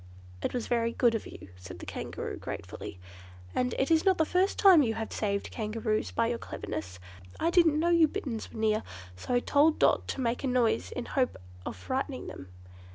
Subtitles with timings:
[0.41, 2.99] "It was very good of you," said the Kangaroo gratefully,
[3.53, 6.97] "and it is not the first time you have saved Kangaroos by your cleverness.
[7.39, 8.81] I didn't know you Bitterns were near,
[9.15, 11.37] so I told Dot to make a noise in the hope
[11.67, 12.47] of frightening them."